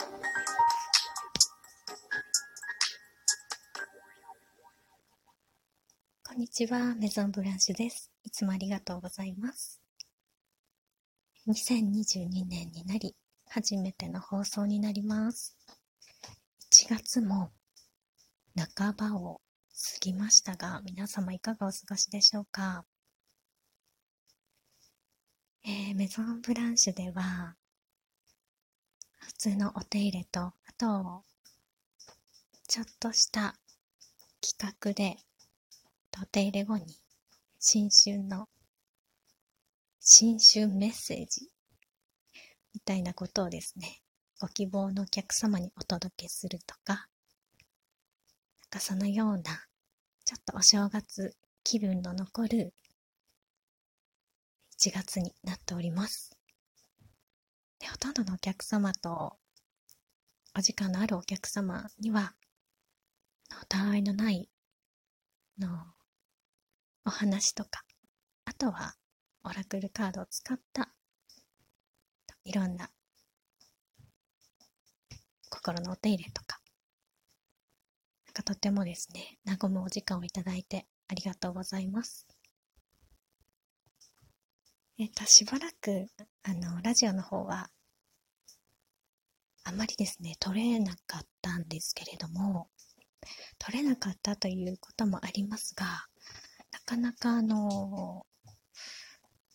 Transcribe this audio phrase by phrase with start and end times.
[0.00, 0.06] こ
[6.34, 8.10] んにちは、メゾンブランシュです。
[8.24, 9.82] いつもありがとうございます。
[11.46, 13.14] 2022年になり、
[13.46, 15.54] 初めての放送になります。
[16.72, 17.50] 1月も
[18.76, 19.42] 半ばを
[19.74, 22.86] 過ぎましたが、皆様いかがお過ごしでしょうか？
[25.66, 27.56] えー、メゾンブランシュでは、
[29.20, 31.24] 普通のお手入れと、あと、
[32.66, 33.54] ちょっとした
[34.40, 35.16] 企画で、
[36.20, 36.96] お手入れ後に
[37.58, 38.48] 新春の
[40.00, 41.50] 新春メッセージ
[42.74, 44.00] みたいなことをですね、
[44.40, 47.06] ご希望のお客様にお届けするとか、なん
[48.70, 49.42] かそのような、
[50.24, 52.72] ちょっとお正月気分の残る
[54.78, 56.39] 1月になっております。
[57.80, 59.36] で、ほとんどのお客様と、
[60.56, 62.34] お時間のあるお客様には、
[63.60, 64.48] お互いのない
[65.58, 65.68] の
[67.04, 67.82] お話とか、
[68.44, 68.94] あとは
[69.44, 70.92] オラクルカードを使った
[72.44, 72.90] いろんな
[75.48, 76.60] 心のお手入れとか、
[78.26, 82.26] なんかとてもですね、和むお時間をいただいてありがとうございます。
[85.00, 86.08] えっと、しばらく、
[86.42, 87.70] あの、ラジオの方は、
[89.64, 92.68] あまりですね、撮れなかったんですけれども、
[93.58, 95.86] 撮れなかったということもありますが、
[96.70, 98.26] なかなかあの、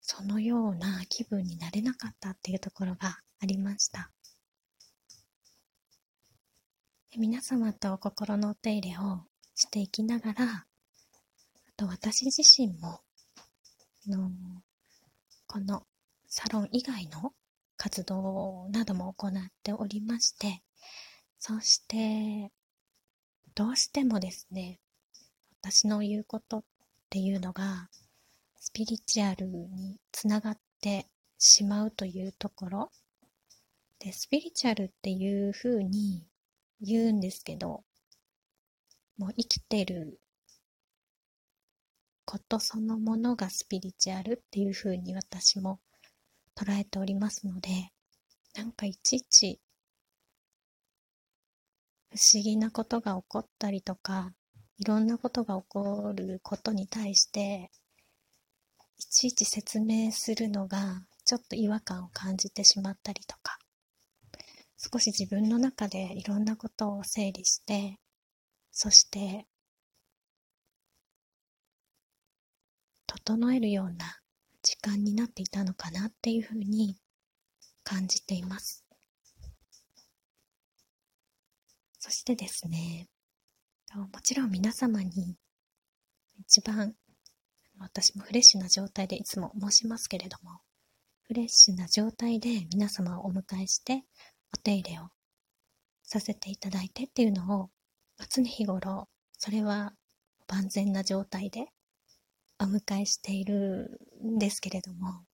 [0.00, 4.10] そのような気分になれなかったっていうところがありました。
[7.16, 9.22] 皆様と心のお手入れを
[9.54, 10.66] していきながら、あ
[11.76, 13.02] と私自身も、
[14.08, 14.32] の
[15.48, 15.86] この
[16.26, 17.32] サロン以外の
[17.78, 19.32] 活動なども行っ
[19.62, 20.62] ておりまして、
[21.38, 22.52] そして、
[23.54, 24.78] どうしてもですね、
[25.62, 26.64] 私の言うことっ
[27.08, 27.88] ていうのが、
[28.60, 31.06] スピリチュアルにつながって
[31.38, 32.92] しまうというところ。
[34.00, 36.26] で、スピリチュアルっていうふうに
[36.82, 37.84] 言うんですけど、
[39.16, 40.20] もう生きてる
[42.30, 45.80] ことそのものがスピリチュアルっていうふうに私も
[46.54, 47.70] 捉えておりますので、
[48.54, 49.62] なんかいちいち
[52.10, 54.34] 不思議なことが起こったりとか、
[54.76, 57.70] いろんなことが起こることに対して、
[58.98, 63.58] いちいち説明するのがちょっと違和感を感じてしまったりとか、
[64.76, 67.98] 少し自分の中でいろんなことを整理して、
[68.70, 69.46] そして、
[73.08, 74.20] 整えるような
[74.62, 76.96] 時間になっていたのかなっていうふうに
[77.82, 78.84] 感じています。
[81.98, 83.08] そしてですね、
[83.94, 85.36] もちろん皆様に
[86.38, 86.94] 一番
[87.78, 90.60] 私もフレッシュな状態でいつも申しますけれども、
[91.22, 94.04] フレッシュな状態で皆様をお迎えして
[94.52, 95.08] お手入れを
[96.02, 97.70] させていただいてっていうのを
[98.18, 99.08] 常日頃、
[99.38, 99.94] それは
[100.46, 101.66] 万全な状態で
[102.60, 105.24] お迎えしているんですけれども、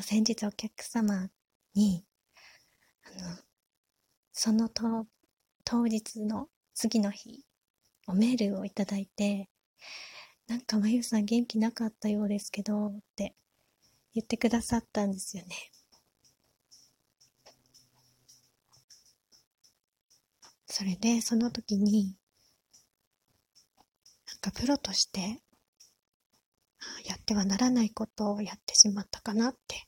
[0.00, 1.28] 先日お客様
[1.74, 2.06] に、
[3.04, 3.36] あの、
[4.32, 5.06] そのと
[5.64, 7.44] 当日の次の日、
[8.06, 9.50] おメールをいただいて、
[10.48, 13.34] なんかまゆさん元気なかったようですけど、って
[14.14, 15.56] 言ってくださったんですよね。
[20.66, 22.16] それで、その時に、
[24.26, 25.42] なんかプロとして、
[27.04, 29.86] やってはならないことをやってしまったかなって。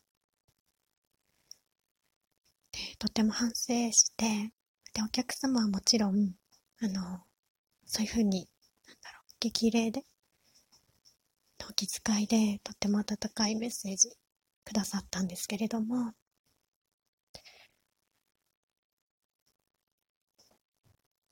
[2.72, 4.53] で、とても反省して、
[4.93, 6.34] で、お客様はもちろん、
[6.81, 7.25] あの、
[7.87, 8.49] そういうふうに、
[8.87, 10.05] なんだろう、激励で、
[11.69, 14.11] お気遣いで、とても温かいメッセージ
[14.65, 16.12] くださったんですけれども、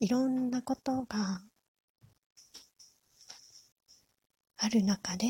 [0.00, 1.42] いろんなことが
[4.64, 5.26] ある中で、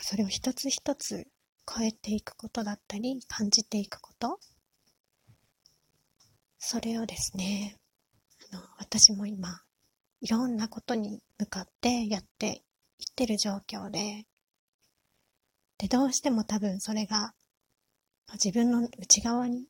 [0.00, 1.26] それを一つ一つ
[1.66, 4.40] 超えていくことだったり、感じていくこと、
[6.58, 7.76] それをですね、
[8.50, 9.60] あの私も今、
[10.22, 12.62] いろんなことに向かってやって
[12.98, 14.24] いってる状況で、
[15.76, 17.34] で、どうしても多分それが
[18.32, 19.66] 自分の内側に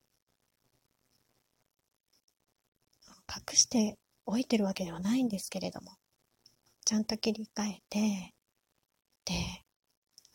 [3.29, 5.97] 隠しておいてるわけではないんですけれども、
[6.87, 8.35] ちゃんと切り替えて、
[9.27, 9.35] で、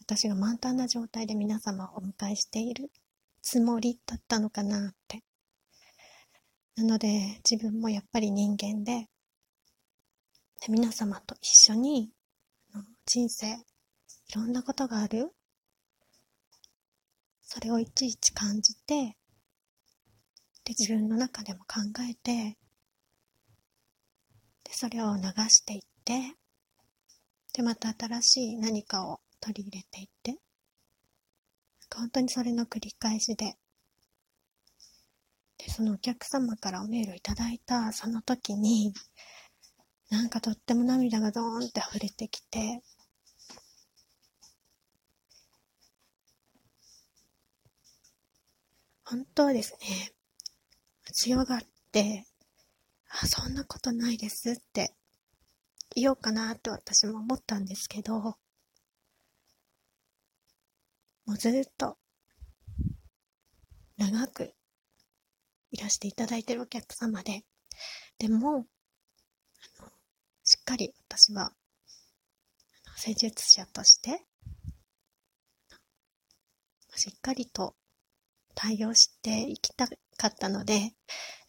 [0.01, 2.92] 私が満タンな状態で皆様をお迎えしている
[3.42, 5.24] つもりだったのかなって
[6.77, 9.07] なので、自分もやっぱり人間で、
[10.62, 12.12] で皆様と一緒に、
[13.06, 13.57] 人生、い
[14.33, 15.31] ろんなことがある。
[17.44, 19.18] それをいちいち感じて、
[20.63, 22.57] で、自分の中でも考えて、
[24.63, 26.36] で、それを流していって、
[27.53, 30.38] で、また新しい何かを取り入れていって、
[31.94, 33.57] 本当にそれの繰り返しで、
[35.57, 38.94] で、そのお客様からおメールをいただいたその時に、
[40.09, 42.81] なんかとっても涙がドーンって溢れてきて、
[49.03, 50.13] 本当はですね、
[51.13, 51.62] 強がっ
[51.92, 52.25] て、
[53.09, 54.94] あ、そんなことないですって
[55.95, 58.35] 言おうかなって私も思ったんですけど、も
[61.27, 61.97] うずっと
[63.97, 64.53] 長く
[65.71, 67.43] いらしていただいてるお客様で、
[68.17, 68.65] でも、
[69.79, 69.89] あの、
[70.43, 71.53] しっかり私は、
[72.97, 74.25] 施術者として、
[76.95, 77.75] しっかりと
[78.53, 80.93] 対応していきたかったので、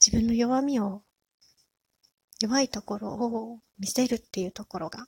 [0.05, 1.03] 自分の弱みを、
[2.43, 5.07] 弱いところを見せるっていうところが、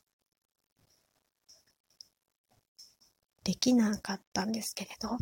[3.42, 5.18] できなかったんですけれど、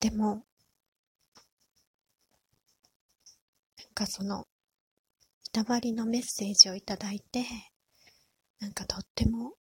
[0.00, 0.44] でも、
[3.78, 4.46] なんかその、
[5.46, 7.46] いたわりのメッセージをいただいて、
[8.60, 9.54] なんかとっても、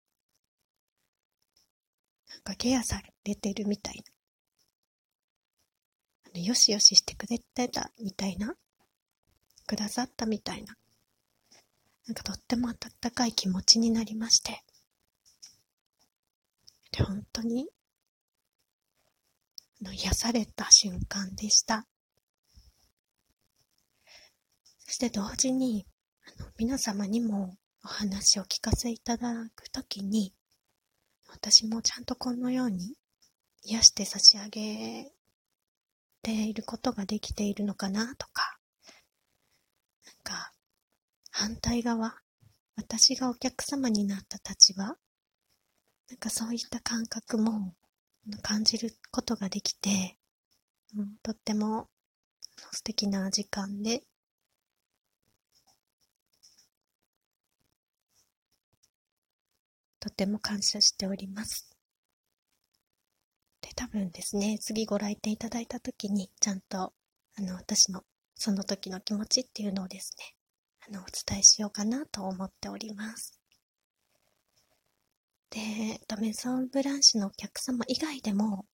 [2.28, 4.15] なんかケアされてるみたいな。
[6.44, 8.54] よしよししてくれてたみたいな。
[9.66, 10.76] くださったみたいな。
[12.06, 14.62] なんかとっても温かい気持ちになりまして。
[16.92, 17.68] で、本当に
[19.82, 21.86] の癒された瞬間でした。
[24.78, 25.86] そして同時に、
[26.38, 30.32] あの皆様にもお話を聞かせいただくときに、
[31.28, 32.94] 私もちゃんとこのように
[33.64, 35.10] 癒して差し上げ
[36.26, 38.16] ていることができているのかな？
[38.16, 38.58] とか、
[40.04, 40.52] なんか、
[41.30, 42.16] 反対側、
[42.74, 44.96] 私がお客様になった立場、なん
[46.18, 47.74] かそういった感覚も
[48.42, 50.16] 感じることができて、
[50.96, 51.86] うん、とっても
[52.72, 54.02] 素敵な時間で、
[60.00, 61.75] とても感謝しております。
[63.76, 66.92] 多分ですね、次ご来店いただいた時に、ちゃんと、
[67.38, 68.02] あの、私の
[68.34, 70.34] その時の気持ちっていうのをですね、
[70.88, 73.38] あの、お伝えしようかなと思っております。
[75.50, 78.64] で、メゾンブランシュのお客様以外でも、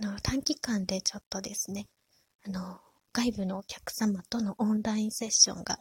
[0.00, 1.88] あの、短期間でちょっとですね、
[2.46, 2.80] あの、
[3.12, 5.80] 外部のお客様とのオンラインセッションが、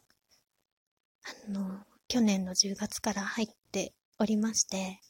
[1.47, 5.01] あの、去年の10月から入っておりまして、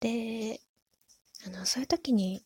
[0.00, 0.60] で、
[1.46, 2.44] あの、そういう時に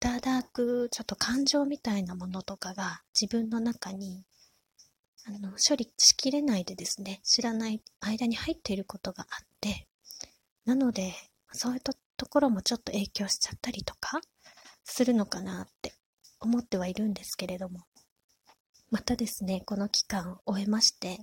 [0.00, 4.24] ただくちょっと感情みたいなものとかが自分の中に
[5.26, 9.86] あの処理しきれないでですね、知らない間に入っていることがあって、
[10.64, 11.12] なので、
[11.52, 11.94] そういうと
[12.26, 14.20] ころもちょっと影響しちゃったりとか
[14.84, 15.92] するのかなって
[16.40, 17.80] 思ってはいるんですけれども、
[18.90, 21.18] またですね、この期間を終えまして、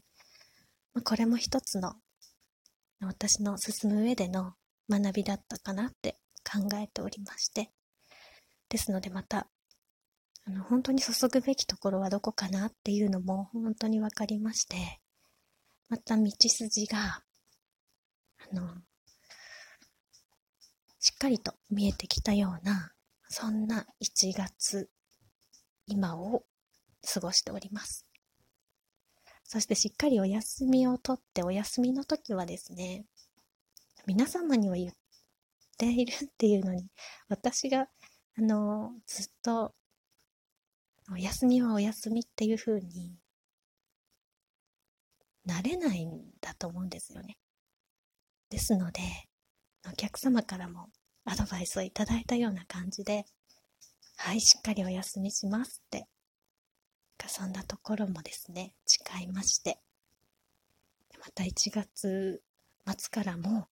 [1.04, 1.96] これも一つの
[3.02, 4.54] 私の進む上での
[4.88, 7.72] 学びだったかなって考えておりまして、
[8.75, 9.48] ですのでまた、
[10.46, 15.00] あの、本当に注ぐべきところはどこかなっていうのも本当に分かりまして、
[15.88, 17.24] また道筋が、
[18.51, 18.75] あの、
[21.00, 22.91] しっかりと見えてきたような、
[23.29, 24.89] そんな1月、
[25.88, 26.44] 今を
[27.13, 28.05] 過ごしております。
[29.46, 33.05] そしてしっかりお休みをとって、お休みの時はですね、
[34.05, 34.91] 皆様には言っ
[35.77, 36.88] ているっていうのに、
[37.29, 37.88] 私が、
[38.38, 39.74] あの、ずっと、
[41.12, 43.15] お休みはお休みっていう風に
[45.46, 47.38] なれないんだと思うんですよね。
[48.50, 49.01] ですので、
[49.88, 50.89] お客様からも
[51.25, 53.25] アドバイスをいただいたような感じで、
[54.18, 56.08] はい、しっかりお休みしますって、
[57.18, 59.80] かそんなところもですね、誓いまして、
[61.20, 62.42] また1月
[62.86, 63.68] 末からも、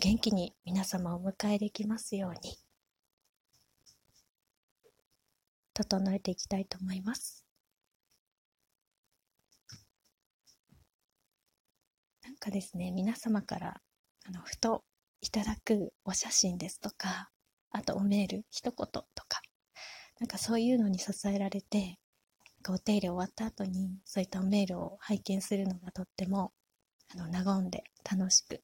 [0.00, 2.58] 元気に皆様をお迎えできますように、
[5.74, 7.44] 整えていきたいと思います。
[12.22, 13.80] なんかですね、皆様から
[14.26, 14.84] あの、ふと
[15.20, 17.30] いただくお写真ですとか、
[17.70, 19.42] あとおメール一言とか、
[20.20, 21.98] なんかそういうのに支えられて、
[22.68, 26.52] お手入れ終わった後にそういったおメールを拝見するのがとっても
[27.14, 28.62] あの和んで楽しく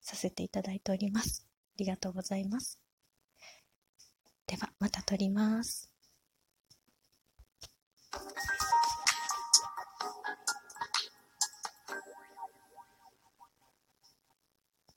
[0.00, 1.46] させていただいております。
[1.46, 2.80] ありがとうございます。
[4.46, 5.89] ではまた撮ります。